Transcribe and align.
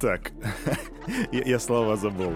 Так, 0.00 0.32
я, 1.32 1.42
я 1.44 1.58
слова 1.58 1.96
забыл. 1.96 2.34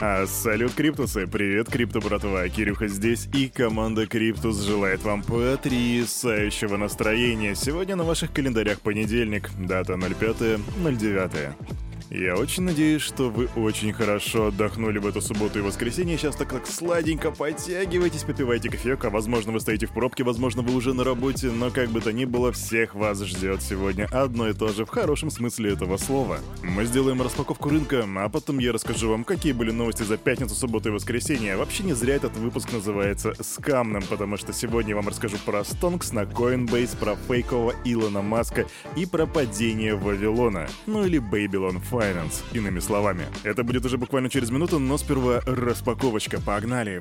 А, 0.00 0.26
салют, 0.26 0.72
Криптусы! 0.74 1.26
Привет, 1.26 1.68
Крипто, 1.68 2.00
братва! 2.00 2.48
Кирюха 2.48 2.88
здесь, 2.88 3.28
и 3.32 3.48
команда 3.48 4.06
Криптус 4.06 4.60
желает 4.62 5.02
вам 5.04 5.22
потрясающего 5.22 6.76
настроения. 6.76 7.54
Сегодня 7.54 7.94
на 7.94 8.04
ваших 8.04 8.32
календарях 8.32 8.80
понедельник, 8.80 9.50
дата 9.58 9.92
05.09. 9.92 11.81
Я 12.10 12.36
очень 12.36 12.64
надеюсь, 12.64 13.02
что 13.02 13.30
вы 13.30 13.48
очень 13.56 13.92
хорошо 13.92 14.48
отдохнули 14.48 14.98
в 14.98 15.06
эту 15.06 15.20
субботу 15.20 15.58
и 15.58 15.62
воскресенье. 15.62 16.18
Сейчас 16.18 16.36
так, 16.36 16.52
так 16.52 16.66
сладенько 16.66 17.30
подтягивайтесь, 17.30 18.24
попивайте 18.24 18.68
кофеек, 18.68 19.04
а 19.04 19.10
возможно 19.10 19.52
вы 19.52 19.60
стоите 19.60 19.86
в 19.86 19.92
пробке, 19.92 20.24
возможно 20.24 20.62
вы 20.62 20.74
уже 20.74 20.92
на 20.92 21.04
работе, 21.04 21.50
но 21.50 21.70
как 21.70 21.88
бы 21.88 22.00
то 22.00 22.12
ни 22.12 22.24
было, 22.24 22.52
всех 22.52 22.94
вас 22.94 23.22
ждет 23.22 23.62
сегодня 23.62 24.06
одно 24.12 24.48
и 24.48 24.52
то 24.52 24.68
же 24.68 24.84
в 24.84 24.90
хорошем 24.90 25.30
смысле 25.30 25.72
этого 25.72 25.96
слова. 25.96 26.38
Мы 26.62 26.84
сделаем 26.84 27.22
распаковку 27.22 27.70
рынка, 27.70 28.04
а 28.16 28.28
потом 28.28 28.58
я 28.58 28.72
расскажу 28.72 29.08
вам, 29.10 29.24
какие 29.24 29.52
были 29.52 29.70
новости 29.70 30.02
за 30.02 30.16
пятницу, 30.16 30.54
субботу 30.54 30.90
и 30.90 30.92
воскресенье. 30.92 31.56
Вообще 31.56 31.82
не 31.82 31.94
зря 31.94 32.16
этот 32.16 32.36
выпуск 32.36 32.72
называется 32.72 33.34
«Скамным», 33.40 34.02
потому 34.02 34.36
что 34.36 34.52
сегодня 34.52 34.90
я 34.90 34.96
вам 34.96 35.08
расскажу 35.08 35.38
про 35.44 35.60
Stonks 35.60 36.14
на 36.14 36.24
Coinbase, 36.24 36.98
про 36.98 37.16
фейкового 37.16 37.74
Илона 37.84 38.22
Маска 38.22 38.66
и 38.96 39.06
про 39.06 39.26
падение 39.26 39.94
Вавилона, 39.94 40.68
ну 40.86 41.04
или 41.04 41.18
Babylon 41.18 41.80
5. 41.90 42.01
Finance, 42.02 42.42
иными 42.52 42.80
словами. 42.80 43.26
Это 43.44 43.62
будет 43.62 43.84
уже 43.84 43.96
буквально 43.96 44.28
через 44.28 44.50
минуту, 44.50 44.80
но 44.80 44.98
сперва 44.98 45.40
распаковочка. 45.46 46.40
Погнали! 46.40 47.00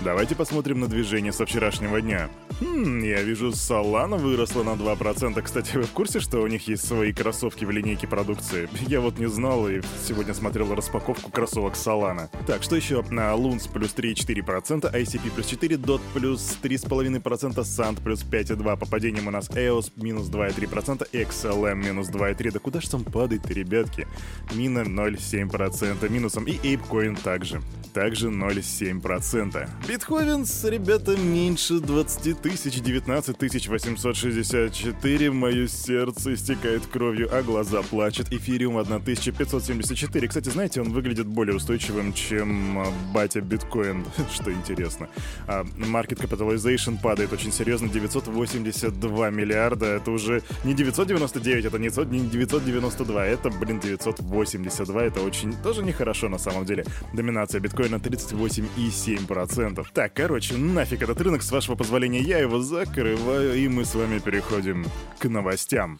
Давайте 0.00 0.34
посмотрим 0.34 0.80
на 0.80 0.86
движение 0.86 1.32
со 1.32 1.44
вчерашнего 1.44 2.00
дня. 2.00 2.30
Хм, 2.60 3.02
я 3.02 3.20
вижу, 3.22 3.48
Solana 3.48 4.16
выросла 4.16 4.62
на 4.62 4.74
2%. 4.76 5.42
Кстати, 5.42 5.76
вы 5.76 5.82
в 5.82 5.90
курсе, 5.90 6.20
что 6.20 6.40
у 6.40 6.46
них 6.46 6.68
есть 6.68 6.86
свои 6.86 7.12
кроссовки 7.12 7.64
в 7.64 7.70
линейке 7.70 8.06
продукции? 8.06 8.68
Я 8.88 9.00
вот 9.00 9.18
не 9.18 9.26
знал 9.26 9.68
и 9.68 9.80
сегодня 10.06 10.34
смотрел 10.34 10.72
распаковку 10.72 11.32
кроссовок 11.32 11.74
Solana. 11.74 12.28
Так, 12.46 12.62
что 12.62 12.76
еще? 12.76 13.02
На 13.10 13.32
Luns 13.32 13.68
плюс 13.72 13.92
3,4%, 13.94 14.92
ICP 14.92 15.32
плюс 15.34 15.46
4, 15.46 15.76
DOT 15.76 16.00
плюс 16.14 16.56
3,5%, 16.62 17.54
SAND 17.56 18.02
плюс 18.02 18.22
5,2%. 18.22 18.76
По 18.76 18.86
падениям 18.86 19.26
у 19.26 19.30
нас 19.32 19.50
EOS 19.50 19.92
минус 19.96 20.28
2,3%, 20.28 21.10
XLM 21.10 21.74
минус 21.74 22.08
2,3%. 22.08 22.52
Да 22.52 22.58
куда 22.60 22.80
же 22.80 22.88
там 22.88 23.04
падает-то, 23.04 23.52
ребятки? 23.52 24.06
Мина 24.54 24.80
0,7% 24.80 26.08
минусом 26.08 26.44
и 26.44 26.52
ApeCoin 26.52 27.20
также. 27.20 27.60
Также 27.92 28.28
0,7%. 28.28 29.68
Бетховенс, 29.88 30.64
ребята, 30.64 31.16
меньше 31.16 31.80
20 31.80 32.43
тысяч, 32.44 32.82
19 32.82 33.38
тысяч 33.38 33.68
864. 33.68 35.30
Мое 35.30 35.66
сердце 35.66 36.34
истекает 36.34 36.86
кровью, 36.86 37.34
а 37.34 37.42
глаза 37.42 37.80
плачут. 37.80 38.30
Эфириум 38.34 38.76
1574. 38.76 40.28
Кстати, 40.28 40.50
знаете, 40.50 40.82
он 40.82 40.92
выглядит 40.92 41.26
более 41.26 41.56
устойчивым, 41.56 42.12
чем 42.12 42.80
а, 42.80 42.92
батя 43.14 43.40
биткоин, 43.40 44.04
что 44.34 44.52
интересно. 44.52 45.08
А 45.46 45.62
market 45.62 47.00
падает 47.00 47.32
очень 47.32 47.50
серьезно, 47.50 47.88
982 47.88 49.30
миллиарда. 49.30 49.86
Это 49.86 50.10
уже 50.10 50.42
не 50.64 50.74
999, 50.74 51.64
это 51.64 51.78
не 51.78 51.88
992, 51.88 53.26
это, 53.26 53.48
блин, 53.48 53.80
982. 53.80 55.02
Это 55.02 55.22
очень 55.22 55.54
тоже 55.62 55.82
нехорошо 55.82 56.28
на 56.28 56.36
самом 56.36 56.66
деле. 56.66 56.84
Доминация 57.14 57.58
биткоина 57.58 57.96
38,7%. 57.96 59.86
Так, 59.94 60.12
короче, 60.12 60.58
нафиг 60.58 61.00
этот 61.00 61.18
рынок, 61.22 61.42
с 61.42 61.50
вашего 61.50 61.74
позволения 61.74 62.20
я 62.20 62.33
его 62.38 62.60
закрываю, 62.60 63.54
и 63.54 63.68
мы 63.68 63.84
с 63.84 63.94
вами 63.94 64.18
переходим 64.18 64.84
к 65.18 65.28
новостям. 65.28 65.98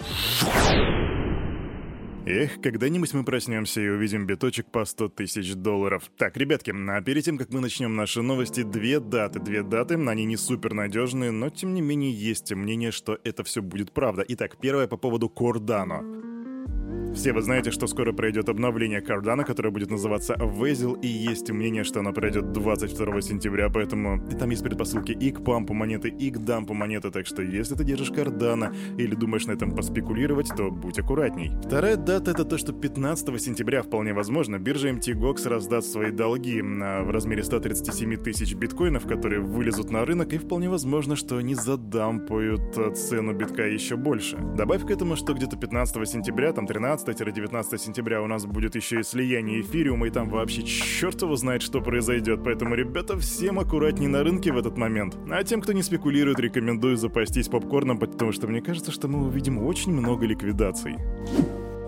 Эх, 2.26 2.58
когда-нибудь 2.62 3.12
мы 3.12 3.22
проснемся 3.22 3.82
и 3.82 3.88
увидим 3.88 4.26
биточек 4.26 4.66
по 4.70 4.86
100 4.86 5.10
тысяч 5.10 5.54
долларов. 5.54 6.04
Так, 6.16 6.38
ребятки, 6.38 6.72
а 6.88 7.02
перед 7.02 7.22
тем, 7.22 7.36
как 7.36 7.50
мы 7.50 7.60
начнем 7.60 7.94
наши 7.96 8.22
новости, 8.22 8.62
две 8.62 8.98
даты. 8.98 9.40
Две 9.40 9.62
даты, 9.62 9.94
они 9.94 10.24
не 10.24 10.38
супер 10.38 10.72
надежные, 10.72 11.32
но 11.32 11.50
тем 11.50 11.74
не 11.74 11.82
менее 11.82 12.12
есть 12.12 12.50
мнение, 12.54 12.92
что 12.92 13.18
это 13.24 13.44
все 13.44 13.60
будет 13.60 13.92
правда. 13.92 14.24
Итак, 14.26 14.56
первое 14.58 14.86
по 14.86 14.96
поводу 14.96 15.28
Кордано. 15.28 16.33
Все 17.14 17.32
вы 17.32 17.42
знаете, 17.42 17.70
что 17.70 17.86
скоро 17.86 18.12
пройдет 18.12 18.48
обновление 18.48 19.00
Cardano, 19.00 19.44
которое 19.44 19.70
будет 19.70 19.90
называться 19.90 20.36
Везел, 20.40 20.94
и 20.94 21.06
есть 21.06 21.48
мнение, 21.50 21.84
что 21.84 22.00
оно 22.00 22.12
пройдет 22.12 22.50
22 22.50 23.20
сентября, 23.20 23.70
поэтому 23.70 24.20
и 24.30 24.34
там 24.34 24.50
есть 24.50 24.64
предпосылки 24.64 25.12
и 25.12 25.30
к 25.30 25.44
пампу 25.44 25.74
монеты, 25.74 26.08
и 26.08 26.30
к 26.30 26.38
дампу 26.38 26.74
монеты, 26.74 27.12
так 27.12 27.26
что 27.26 27.40
если 27.40 27.76
ты 27.76 27.84
держишь 27.84 28.10
Cardano 28.10 28.74
или 28.98 29.14
думаешь 29.14 29.46
на 29.46 29.52
этом 29.52 29.70
поспекулировать, 29.76 30.48
то 30.56 30.72
будь 30.72 30.98
аккуратней. 30.98 31.52
Вторая 31.64 31.96
дата 31.96 32.32
это 32.32 32.44
то, 32.44 32.58
что 32.58 32.72
15 32.72 33.40
сентября 33.40 33.82
вполне 33.82 34.12
возможно 34.12 34.58
биржа 34.58 34.90
MTGOX 34.90 35.48
раздаст 35.48 35.92
свои 35.92 36.10
долги 36.10 36.60
в 36.62 37.10
размере 37.10 37.44
137 37.44 38.16
тысяч 38.16 38.54
биткоинов, 38.54 39.06
которые 39.06 39.40
вылезут 39.40 39.90
на 39.90 40.04
рынок, 40.04 40.32
и 40.32 40.38
вполне 40.38 40.68
возможно, 40.68 41.14
что 41.14 41.36
они 41.36 41.54
задампают 41.54 42.76
э, 42.76 42.92
цену 42.94 43.34
битка 43.34 43.62
еще 43.66 43.96
больше. 43.96 44.36
Добавь 44.56 44.84
к 44.84 44.90
этому, 44.90 45.14
что 45.14 45.32
где-то 45.32 45.56
15 45.56 46.08
сентября, 46.08 46.52
там 46.52 46.66
13 46.66 47.03
16-19 47.04 47.78
сентября 47.78 48.22
у 48.22 48.26
нас 48.26 48.46
будет 48.46 48.74
еще 48.74 49.00
и 49.00 49.02
слияние 49.02 49.60
эфириума, 49.60 50.06
и 50.06 50.10
там 50.10 50.28
вообще 50.28 50.62
черт 50.62 51.20
его 51.22 51.36
знает, 51.36 51.62
что 51.62 51.80
произойдет. 51.80 52.40
Поэтому, 52.44 52.74
ребята, 52.74 53.18
всем 53.18 53.58
аккуратней 53.58 54.06
на 54.06 54.22
рынке 54.22 54.52
в 54.52 54.58
этот 54.58 54.76
момент. 54.76 55.16
А 55.30 55.42
тем, 55.44 55.60
кто 55.60 55.72
не 55.72 55.82
спекулирует, 55.82 56.40
рекомендую 56.40 56.96
запастись 56.96 57.48
попкорном, 57.48 57.98
потому 57.98 58.32
что 58.32 58.46
мне 58.46 58.60
кажется, 58.60 58.90
что 58.90 59.08
мы 59.08 59.26
увидим 59.26 59.58
очень 59.58 59.92
много 59.92 60.26
ликвидаций. 60.26 60.96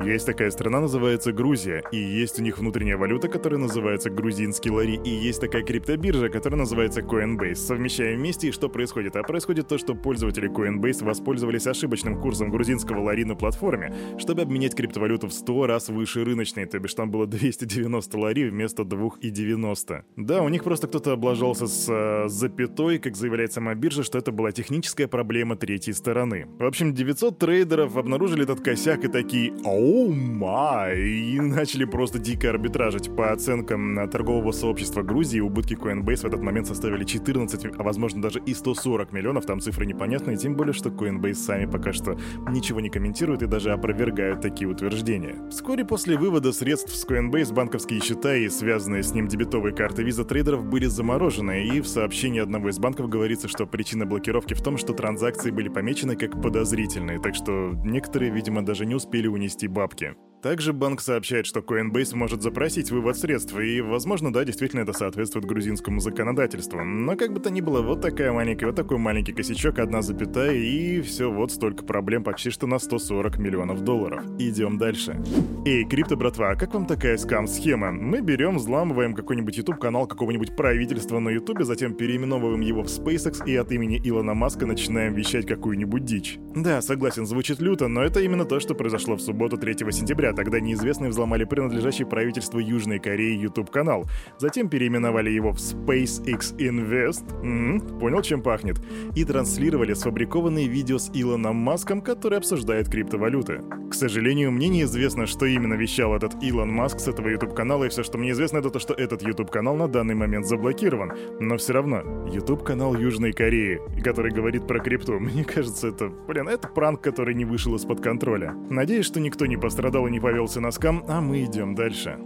Есть 0.06 0.24
такая 0.24 0.52
страна, 0.52 0.80
называется 0.80 1.32
Грузия, 1.32 1.82
и 1.90 1.96
есть 1.96 2.38
у 2.38 2.42
них 2.42 2.58
внутренняя 2.58 2.96
валюта, 2.96 3.26
которая 3.26 3.58
называется 3.58 4.08
грузинский 4.08 4.70
лари, 4.70 5.00
и 5.02 5.10
есть 5.10 5.40
такая 5.40 5.64
криптобиржа, 5.64 6.28
которая 6.28 6.60
называется 6.60 7.00
Coinbase. 7.00 7.56
Совмещаем 7.56 8.20
вместе, 8.20 8.48
и 8.48 8.52
что 8.52 8.68
происходит? 8.68 9.16
А 9.16 9.24
происходит 9.24 9.66
то, 9.66 9.78
что 9.78 9.96
пользователи 9.96 10.48
Coinbase 10.48 11.04
воспользовались 11.04 11.66
ошибочным 11.66 12.20
курсом 12.20 12.50
грузинского 12.50 13.00
лари 13.00 13.24
на 13.24 13.34
платформе, 13.34 13.92
чтобы 14.16 14.42
обменять 14.42 14.76
криптовалюту 14.76 15.26
в 15.26 15.32
100 15.32 15.66
раз 15.66 15.88
выше 15.88 16.24
рыночной, 16.24 16.66
то 16.66 16.78
бишь 16.78 16.94
там 16.94 17.10
было 17.10 17.26
290 17.26 18.16
лари 18.16 18.48
вместо 18.48 18.84
2,90. 18.84 20.02
Да, 20.16 20.42
у 20.42 20.48
них 20.48 20.62
просто 20.62 20.86
кто-то 20.86 21.14
облажался 21.14 21.66
с 21.66 21.88
э, 21.88 22.28
запятой, 22.28 23.00
как 23.00 23.16
заявляет 23.16 23.52
сама 23.52 23.74
биржа, 23.74 24.04
что 24.04 24.18
это 24.18 24.30
была 24.30 24.52
техническая 24.52 25.08
проблема 25.08 25.56
третьей 25.56 25.94
стороны. 25.94 26.46
В 26.60 26.64
общем, 26.64 26.94
900 26.94 27.38
трейдеров 27.40 27.96
обнаружили 27.96 28.44
этот 28.44 28.60
косяк 28.60 29.04
и 29.04 29.08
такие 29.08 29.52
«Оу, 29.64 29.95
оу 29.96 30.12
май, 30.12 31.00
и 31.00 31.40
начали 31.40 31.84
просто 31.84 32.18
дико 32.18 32.50
арбитражить. 32.50 33.14
По 33.16 33.32
оценкам 33.32 34.08
торгового 34.10 34.52
сообщества 34.52 35.02
Грузии, 35.02 35.40
убытки 35.40 35.74
Coinbase 35.74 36.22
в 36.22 36.24
этот 36.26 36.42
момент 36.42 36.66
составили 36.66 37.04
14, 37.04 37.76
а 37.78 37.82
возможно 37.82 38.20
даже 38.20 38.40
и 38.40 38.52
140 38.52 39.12
миллионов, 39.12 39.46
там 39.46 39.60
цифры 39.60 39.86
непонятные, 39.86 40.36
тем 40.36 40.54
более, 40.54 40.74
что 40.74 40.90
Coinbase 40.90 41.34
сами 41.34 41.64
пока 41.66 41.92
что 41.92 42.18
ничего 42.50 42.80
не 42.80 42.90
комментируют 42.90 43.42
и 43.42 43.46
даже 43.46 43.72
опровергают 43.72 44.42
такие 44.42 44.68
утверждения. 44.68 45.36
Вскоре 45.50 45.84
после 45.84 46.18
вывода 46.18 46.52
средств 46.52 46.94
с 46.94 47.06
Coinbase 47.06 47.54
банковские 47.54 48.00
счета 48.00 48.36
и 48.36 48.48
связанные 48.48 49.02
с 49.02 49.14
ним 49.14 49.28
дебетовые 49.28 49.74
карты 49.74 50.02
виза 50.02 50.24
трейдеров 50.24 50.64
были 50.64 50.86
заморожены, 50.86 51.66
и 51.68 51.80
в 51.80 51.88
сообщении 51.88 52.40
одного 52.40 52.68
из 52.68 52.78
банков 52.78 53.08
говорится, 53.08 53.48
что 53.48 53.66
причина 53.66 54.04
блокировки 54.04 54.52
в 54.52 54.62
том, 54.62 54.76
что 54.76 54.92
транзакции 54.92 55.50
были 55.50 55.68
помечены 55.68 56.16
как 56.16 56.42
подозрительные, 56.42 57.18
так 57.18 57.34
что 57.34 57.72
некоторые, 57.84 58.30
видимо, 58.30 58.64
даже 58.64 58.84
не 58.84 58.94
успели 58.94 59.26
унести 59.26 59.68
бабки. 59.86 60.16
Также 60.46 60.72
банк 60.72 61.00
сообщает, 61.00 61.44
что 61.44 61.58
Coinbase 61.58 62.14
может 62.14 62.40
запросить 62.40 62.92
вывод 62.92 63.16
средств, 63.18 63.58
и, 63.58 63.80
возможно, 63.80 64.32
да, 64.32 64.44
действительно 64.44 64.82
это 64.82 64.92
соответствует 64.92 65.44
грузинскому 65.44 65.98
законодательству. 65.98 66.84
Но 66.84 67.16
как 67.16 67.32
бы 67.32 67.40
то 67.40 67.50
ни 67.50 67.60
было, 67.60 67.82
вот 67.82 68.00
такая 68.00 68.30
маленькая, 68.30 68.66
вот 68.66 68.76
такой 68.76 68.98
маленький 68.98 69.32
косячок, 69.32 69.80
одна 69.80 70.02
запятая, 70.02 70.54
и 70.54 71.00
все, 71.00 71.32
вот 71.32 71.50
столько 71.50 71.84
проблем 71.84 72.22
почти 72.22 72.50
что 72.50 72.68
на 72.68 72.78
140 72.78 73.38
миллионов 73.38 73.82
долларов. 73.82 74.22
Идем 74.38 74.78
дальше. 74.78 75.20
Эй, 75.64 75.84
крипто, 75.84 76.16
братва, 76.16 76.50
а 76.50 76.54
как 76.54 76.74
вам 76.74 76.86
такая 76.86 77.16
скам-схема? 77.16 77.90
Мы 77.90 78.20
берем, 78.20 78.58
взламываем 78.58 79.14
какой-нибудь 79.14 79.56
YouTube-канал 79.56 80.06
какого-нибудь 80.06 80.54
правительства 80.54 81.18
на 81.18 81.30
YouTube, 81.30 81.64
затем 81.64 81.92
переименовываем 81.92 82.60
его 82.60 82.84
в 82.84 82.86
SpaceX 82.86 83.44
и 83.48 83.56
от 83.56 83.72
имени 83.72 84.00
Илона 84.04 84.34
Маска 84.34 84.64
начинаем 84.64 85.12
вещать 85.12 85.44
какую-нибудь 85.44 86.04
дичь. 86.04 86.38
Да, 86.54 86.80
согласен, 86.82 87.26
звучит 87.26 87.60
люто, 87.60 87.88
но 87.88 88.04
это 88.04 88.20
именно 88.20 88.44
то, 88.44 88.60
что 88.60 88.76
произошло 88.76 89.16
в 89.16 89.20
субботу 89.20 89.58
3 89.58 89.90
сентября, 89.90 90.35
тогда 90.36 90.60
неизвестные 90.60 91.10
взломали 91.10 91.44
принадлежащий 91.44 92.04
правительству 92.04 92.60
Южной 92.60 92.98
Кореи 92.98 93.36
YouTube-канал. 93.36 94.04
Затем 94.38 94.68
переименовали 94.68 95.30
его 95.30 95.52
в 95.52 95.56
SpaceX 95.56 96.56
Invest, 96.58 97.24
м-м, 97.42 97.80
понял, 97.98 98.22
чем 98.22 98.42
пахнет, 98.42 98.76
и 99.16 99.24
транслировали 99.24 99.94
сфабрикованные 99.94 100.68
видео 100.68 100.98
с 100.98 101.10
Илоном 101.12 101.56
Маском, 101.56 102.00
который 102.00 102.38
обсуждает 102.38 102.88
криптовалюты. 102.88 103.62
К 103.90 103.94
сожалению, 103.94 104.52
мне 104.52 104.68
неизвестно, 104.68 105.26
что 105.26 105.46
именно 105.46 105.74
вещал 105.74 106.14
этот 106.14 106.42
Илон 106.42 106.70
Маск 106.70 107.00
с 107.00 107.08
этого 107.08 107.28
YouTube-канала, 107.28 107.84
и 107.84 107.88
все, 107.88 108.02
что 108.02 108.18
мне 108.18 108.32
известно, 108.32 108.58
это 108.58 108.70
то, 108.70 108.78
что 108.78 108.94
этот 108.94 109.22
YouTube-канал 109.22 109.76
на 109.76 109.88
данный 109.88 110.14
момент 110.14 110.46
заблокирован. 110.46 111.12
Но 111.40 111.56
все 111.56 111.72
равно, 111.72 112.02
YouTube-канал 112.26 112.94
Южной 112.96 113.32
Кореи, 113.32 113.80
который 114.02 114.32
говорит 114.32 114.66
про 114.66 114.80
крипту, 114.80 115.12
мне 115.20 115.44
кажется, 115.44 115.88
это, 115.88 116.08
блин, 116.08 116.48
это 116.48 116.68
пранк, 116.68 117.00
который 117.00 117.34
не 117.34 117.44
вышел 117.44 117.74
из-под 117.76 118.00
контроля. 118.00 118.54
Надеюсь, 118.68 119.06
что 119.06 119.20
никто 119.20 119.46
не 119.46 119.56
пострадал 119.56 120.06
и 120.06 120.10
не 120.10 120.18
повелся 120.26 120.60
на 120.60 120.72
скам, 120.72 121.04
а 121.06 121.20
мы 121.20 121.44
идем 121.44 121.76
дальше. 121.76 122.18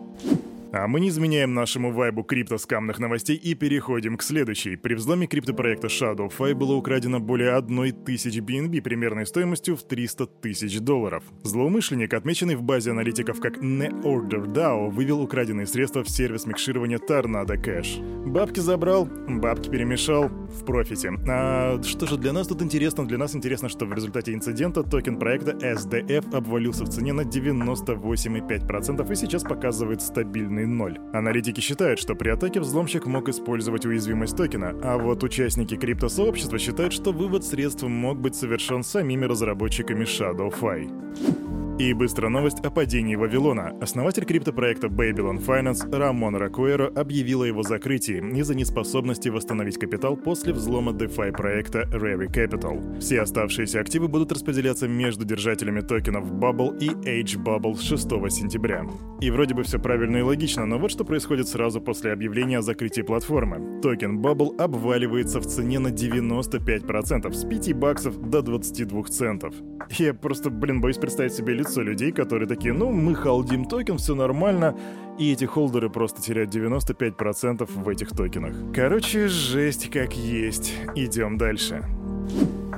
А 0.73 0.87
мы 0.87 1.01
не 1.01 1.09
изменяем 1.09 1.53
нашему 1.53 1.93
вайбу 1.93 2.23
криптоскамных 2.23 3.01
новостей 3.01 3.37
и 3.37 3.55
переходим 3.55 4.17
к 4.17 4.23
следующей. 4.23 4.77
При 4.77 4.95
взломе 4.95 5.27
криптопроекта 5.27 5.89
Shadowfi 5.89 6.55
было 6.55 6.75
украдено 6.75 7.19
более 7.19 7.55
одной 7.55 7.91
тысячи 7.91 8.39
BNB 8.39 8.81
примерной 8.81 9.27
стоимостью 9.27 9.77
в 9.77 9.83
300 9.83 10.27
тысяч 10.27 10.79
долларов. 10.79 11.25
Злоумышленник, 11.43 12.15
отмеченный 12.15 12.55
в 12.55 12.63
базе 12.63 12.93
аналитиков 12.93 13.41
как 13.41 13.59
NeOrderDAO, 13.59 14.91
вывел 14.91 15.21
украденные 15.23 15.67
средства 15.67 16.05
в 16.05 16.09
сервис 16.09 16.47
микширования 16.47 16.99
Tornado 16.99 17.61
Cash. 17.61 18.29
Бабки 18.29 18.61
забрал, 18.61 19.07
бабки 19.07 19.71
перемешал, 19.71 20.29
в 20.29 20.65
профите. 20.65 21.11
А 21.29 21.83
что 21.83 22.07
же 22.07 22.17
для 22.17 22.33
нас 22.33 22.47
тут 22.47 22.63
интересно? 22.63 23.09
Для 23.09 23.19
нас 23.19 23.35
интересно, 23.35 23.69
что 23.69 23.87
в 23.87 23.93
результате 23.93 24.35
инцидента 24.35 24.85
токен 24.85 25.19
проекта 25.19 25.51
SDF 25.51 26.33
обвалился 26.33 26.85
в 26.85 26.91
цене 26.91 27.13
на 27.13 27.23
98,5% 27.23 29.13
и 29.13 29.17
сейчас 29.17 29.43
показывает 29.43 30.01
стабильный 30.01 30.60
полный 30.61 30.67
ноль. 30.67 30.99
Аналитики 31.13 31.61
считают, 31.61 31.99
что 31.99 32.15
при 32.15 32.31
атаке 32.31 32.61
взломщик 32.61 33.07
мог 33.07 33.29
использовать 33.29 33.87
уязвимость 33.87 34.37
токена, 34.37 34.75
а 34.83 34.99
вот 34.99 35.23
участники 35.23 35.77
криптосообщества 35.77 36.59
считают, 36.59 36.93
что 36.93 37.13
вывод 37.13 37.45
средств 37.45 37.83
мог 37.83 38.19
быть 38.19 38.35
совершен 38.35 38.83
самими 38.83 39.27
разработчиками 39.27 40.05
ShadowFi. 40.05 41.40
И 41.81 41.95
быстрая 41.95 42.31
новость 42.31 42.61
о 42.61 42.71
падении 42.71 43.17
Вавилона. 43.17 43.75
Основатель 43.81 44.27
криптопроекта 44.27 44.89
Babylon 44.89 45.43
Finance 45.43 45.91
Рамон 45.91 46.37
Рекуэро 46.37 46.89
объявил 46.89 47.41
о 47.41 47.47
его 47.47 47.63
закрытии 47.63 48.19
из-за 48.39 48.55
неспособности 48.55 49.31
восстановить 49.31 49.79
капитал 49.79 50.15
после 50.15 50.53
взлома 50.53 50.93
DeFi 50.93 51.33
проекта 51.33 51.85
Rari 51.85 52.27
Capital. 52.31 53.01
Все 53.01 53.23
оставшиеся 53.23 53.81
активы 53.81 54.09
будут 54.09 54.31
распределяться 54.31 54.89
между 54.89 55.25
держателями 55.25 55.81
токенов 55.81 56.31
BABL 56.31 56.77
и 56.81 56.91
hBABL 57.23 57.75
с 57.77 57.81
6 57.81 58.03
сентября. 58.31 58.85
И 59.23 59.31
вроде 59.31 59.55
бы 59.55 59.63
все 59.63 59.79
правильно 59.79 60.19
и 60.19 60.23
логично, 60.23 60.67
но 60.67 60.79
вот 60.79 60.91
что 60.91 61.07
происходит 61.07 61.49
сразу 61.49 61.81
после 61.81 62.13
объявления 62.13 62.59
о 62.59 62.63
закрытии 62.63 63.01
платформы. 63.01 63.81
Токен 63.81 64.21
BABL 64.21 64.55
обваливается 64.59 65.41
в 65.41 65.47
цене 65.47 65.79
на 65.79 65.89
95%, 65.89 67.33
с 67.33 67.45
5 67.47 67.73
баксов 67.73 68.21
до 68.21 68.43
22 68.43 69.03
центов. 69.05 69.55
Я 69.99 70.13
просто, 70.13 70.51
блин, 70.51 70.83
боюсь 70.83 70.99
представить 70.99 71.33
себе 71.33 71.55
лицо 71.55 71.70
массы 71.71 71.83
людей, 71.83 72.11
которые 72.11 72.49
такие, 72.49 72.75
ну, 72.75 72.91
мы 72.91 73.15
холдим 73.15 73.65
токен, 73.65 73.97
все 73.97 74.15
нормально, 74.15 74.75
и 75.19 75.33
эти 75.33 75.45
холдеры 75.45 75.89
просто 75.89 76.21
теряют 76.21 76.55
95% 76.55 77.71
в 77.73 77.89
этих 77.89 78.11
токенах. 78.11 78.55
Короче, 78.75 79.29
жесть 79.29 79.89
как 79.91 80.15
есть. 80.15 80.75
Идем 80.97 81.39
дальше. 81.39 81.85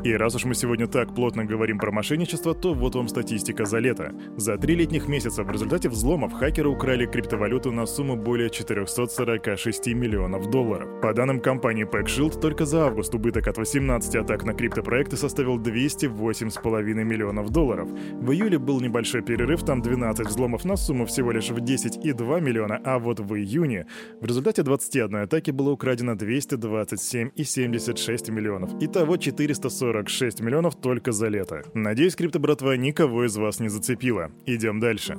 И 0.04 0.16
раз 0.16 0.34
уж 0.34 0.46
мы 0.46 0.56
сегодня 0.56 0.88
так 0.88 1.14
плотно 1.14 1.44
говорим 1.44 1.78
про 1.78 1.92
мошенничество, 1.92 2.54
то 2.54 2.74
вот 2.74 2.96
вам 2.96 3.06
статистика 3.06 3.64
за 3.64 3.78
лето. 3.78 4.12
За 4.36 4.58
три 4.58 4.74
летних 4.74 5.06
месяца 5.06 5.44
в 5.44 5.50
результате 5.52 5.88
взломов 5.88 6.32
хакеры 6.32 6.70
украли 6.70 7.06
криптовалюту 7.06 7.70
на 7.70 7.86
сумму 7.86 8.16
более 8.16 8.50
446 8.50 9.94
миллионов 9.94 10.50
долларов. 10.50 11.00
По 11.00 11.14
данным 11.14 11.40
компании 11.40 11.86
PackShield, 11.86 12.40
только 12.40 12.66
за 12.66 12.86
август 12.86 13.14
убыток 13.14 13.46
от 13.46 13.58
18 13.58 14.16
атак 14.16 14.42
на 14.42 14.54
криптопроекты 14.54 15.16
составил 15.16 15.60
208,5 15.60 17.04
миллионов 17.04 17.50
долларов. 17.50 17.88
В 18.14 18.32
июле 18.32 18.58
был 18.58 18.80
небольшой 18.80 19.22
перерыв, 19.22 19.62
там 19.62 19.82
12 19.82 20.26
взломов 20.26 20.64
на 20.64 20.74
сумму 20.74 21.06
всего 21.06 21.30
лишь 21.30 21.50
в 21.50 21.58
10,2 21.58 22.40
миллиона, 22.40 22.80
а 22.84 22.98
вот 22.98 23.20
в 23.20 23.32
июне 23.36 23.86
в 24.20 24.26
результате 24.26 24.64
21 24.64 25.18
атаки 25.18 25.52
было 25.52 25.70
украдено 25.70 26.14
227,76 26.14 28.32
миллионов. 28.32 28.72
Итого 28.80 29.16
440 29.16 29.91
46 29.92 30.40
миллионов 30.40 30.74
только 30.76 31.12
за 31.12 31.28
лето. 31.28 31.62
Надеюсь, 31.74 32.16
крипто-братва 32.16 32.76
никого 32.76 33.26
из 33.26 33.36
вас 33.36 33.60
не 33.60 33.68
зацепила. 33.68 34.30
Идем 34.46 34.80
дальше. 34.80 35.16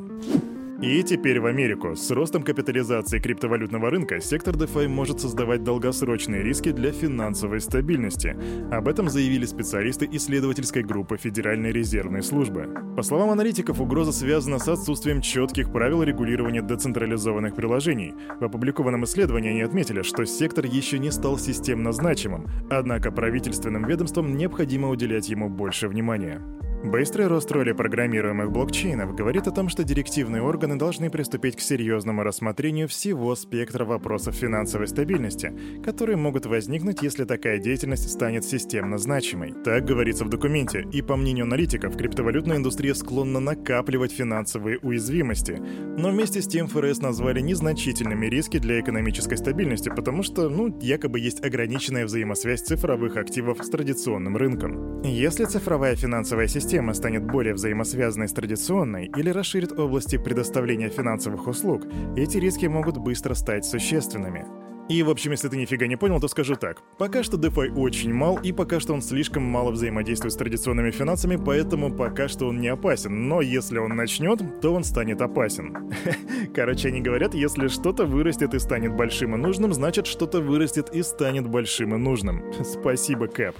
И 0.81 1.03
теперь 1.03 1.39
в 1.39 1.45
Америку. 1.45 1.95
С 1.95 2.09
ростом 2.11 2.43
капитализации 2.43 3.19
криптовалютного 3.19 3.89
рынка 3.89 4.19
сектор 4.19 4.55
DeFi 4.55 4.87
может 4.87 5.21
создавать 5.21 5.63
долгосрочные 5.63 6.43
риски 6.43 6.71
для 6.71 6.91
финансовой 6.91 7.61
стабильности. 7.61 8.35
Об 8.71 8.87
этом 8.87 9.09
заявили 9.09 9.45
специалисты 9.45 10.09
исследовательской 10.11 10.83
группы 10.83 11.17
Федеральной 11.17 11.71
резервной 11.71 12.23
службы. 12.23 12.67
По 12.97 13.03
словам 13.03 13.29
аналитиков, 13.29 13.79
угроза 13.79 14.11
связана 14.11 14.59
с 14.59 14.67
отсутствием 14.67 15.21
четких 15.21 15.71
правил 15.71 16.03
регулирования 16.03 16.61
децентрализованных 16.61 17.55
приложений. 17.55 18.15
В 18.39 18.43
опубликованном 18.43 19.05
исследовании 19.05 19.51
они 19.51 19.61
отметили, 19.61 20.01
что 20.01 20.25
сектор 20.25 20.65
еще 20.65 20.99
не 20.99 21.11
стал 21.11 21.37
системно 21.37 21.91
значимым, 21.91 22.47
однако 22.69 23.11
правительственным 23.11 23.85
ведомствам 23.85 24.35
необходимо 24.35 24.89
уделять 24.89 25.29
ему 25.29 25.49
больше 25.49 25.87
внимания. 25.87 26.41
Быстрый 26.83 27.27
рост 27.27 27.50
роли 27.50 27.71
программируемых 27.71 28.51
блокчейнов 28.51 29.15
говорит 29.15 29.47
о 29.47 29.51
том, 29.51 29.69
что 29.69 29.85
директивные 29.85 30.41
органы 30.41 30.75
должны 30.75 31.09
приступить 31.09 31.56
к 31.56 31.62
серьезному 31.62 32.24
рассмотрению 32.24 32.89
всего 32.89 33.38
спектра 33.38 33.85
вопросов 33.85 34.35
финансовой 34.35 34.89
стабильности, 34.89 35.53
которые 35.81 36.18
могут 36.18 36.45
возникнуть, 36.45 37.01
если 37.01 37.24
такая 37.24 37.59
деятельность 37.59 38.12
станет 38.12 38.44
системно 38.44 38.97
значимой. 38.97 39.53
Так 39.63 39.85
говорится 39.85 40.25
в 40.25 40.30
документе, 40.30 40.85
и 40.91 41.01
по 41.01 41.15
мнению 41.15 41.45
аналитиков, 41.45 41.95
криптовалютная 41.95 42.57
индустрия 42.57 42.95
склонна 42.95 43.39
накапливать 43.39 44.12
финансовые 44.12 44.79
уязвимости. 44.79 45.62
Но 45.97 46.12
вместе 46.12 46.41
с 46.41 46.47
тем 46.47 46.68
ФРС 46.68 47.00
назвали 47.00 47.39
незначительными 47.39 48.25
риски 48.25 48.59
для 48.59 48.81
экономической 48.81 49.38
стабильности, 49.38 49.88
потому 49.88 50.21
что, 50.21 50.50
ну, 50.50 50.77
якобы 50.81 51.21
есть 51.21 51.45
ограниченная 51.45 52.06
взаимосвязь 52.06 52.63
цифровых 52.63 53.15
активов 53.15 53.63
с 53.63 53.69
традиционным 53.69 54.36
рынком. 54.36 55.01
Если 55.03 55.45
цифровая 55.45 55.95
финансовая 55.95 56.47
система 56.47 56.72
система 56.73 56.95
станет 56.95 57.23
более 57.23 57.53
взаимосвязанной 57.53 58.27
с 58.27 58.33
традиционной 58.33 59.05
или 59.05 59.29
расширит 59.29 59.77
области 59.77 60.17
предоставления 60.17 60.89
финансовых 60.89 61.45
услуг, 61.45 61.83
эти 62.17 62.37
риски 62.37 62.65
могут 62.65 62.97
быстро 62.97 63.35
стать 63.35 63.63
существенными. 63.63 64.47
И, 64.89 65.03
в 65.03 65.11
общем, 65.11 65.29
если 65.33 65.49
ты 65.49 65.57
нифига 65.57 65.85
не 65.85 65.97
понял, 65.97 66.19
то 66.19 66.27
скажу 66.27 66.55
так. 66.55 66.81
Пока 66.97 67.21
что 67.21 67.37
DeFi 67.37 67.75
очень 67.77 68.11
мал, 68.11 68.39
и 68.41 68.51
пока 68.51 68.79
что 68.79 68.95
он 68.95 69.03
слишком 69.03 69.43
мало 69.43 69.69
взаимодействует 69.69 70.33
с 70.33 70.35
традиционными 70.35 70.89
финансами, 70.89 71.35
поэтому 71.35 71.95
пока 71.95 72.27
что 72.27 72.47
он 72.47 72.59
не 72.59 72.69
опасен. 72.69 73.27
Но 73.27 73.41
если 73.41 73.77
он 73.77 73.95
начнет, 73.95 74.41
то 74.59 74.73
он 74.73 74.83
станет 74.83 75.21
опасен. 75.21 75.93
Короче, 76.55 76.87
они 76.87 77.01
говорят, 77.01 77.35
если 77.35 77.67
что-то 77.67 78.07
вырастет 78.07 78.55
и 78.55 78.59
станет 78.59 78.95
большим 78.95 79.35
и 79.35 79.37
нужным, 79.37 79.73
значит 79.73 80.07
что-то 80.07 80.41
вырастет 80.41 80.89
и 80.91 81.03
станет 81.03 81.47
большим 81.47 81.93
и 81.93 81.99
нужным. 81.99 82.51
Спасибо, 82.63 83.27
Кэп. 83.27 83.55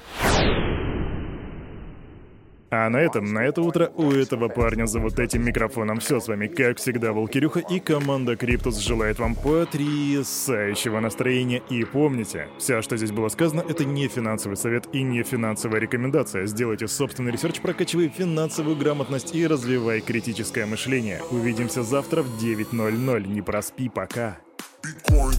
А 2.76 2.90
на 2.90 2.98
этом, 2.98 3.32
на 3.32 3.46
это 3.46 3.62
утро 3.62 3.92
у 3.98 4.10
этого 4.10 4.48
парня 4.48 4.88
за 4.88 5.00
вот 5.00 5.20
этим 5.20 5.46
микрофоном 5.46 6.00
все 6.00 6.20
с 6.20 6.28
вами, 6.28 6.48
как 6.48 6.80
всегда, 6.80 7.14
был 7.14 7.28
Кирюха 7.28 7.60
и 7.60 7.80
команда 7.80 8.36
Криптус 8.36 8.80
желает 8.80 9.20
вам 9.20 9.36
потрясающего 9.36 11.00
настроения. 11.00 11.62
И 11.70 11.84
помните, 11.84 12.48
все, 12.58 12.82
что 12.82 12.98
здесь 12.98 13.12
было 13.12 13.28
сказано, 13.28 13.64
это 13.70 13.86
не 13.86 14.08
финансовый 14.08 14.56
совет 14.56 14.88
и 14.92 15.04
не 15.04 15.22
финансовая 15.22 15.82
рекомендация. 15.82 16.48
Сделайте 16.48 16.88
собственный 16.88 17.32
research, 17.32 17.62
прокачивай 17.62 18.10
финансовую 18.10 18.76
грамотность 18.76 19.36
и 19.36 19.46
развивай 19.46 20.02
критическое 20.02 20.66
мышление. 20.66 21.22
Увидимся 21.30 21.84
завтра 21.84 22.24
в 22.24 22.44
9.00. 22.44 23.28
Не 23.28 23.44
проспи, 23.44 23.88
пока. 23.88 24.40
Bitcoin, 24.84 25.36